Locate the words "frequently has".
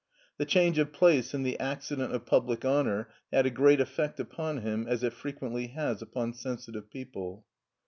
5.13-6.01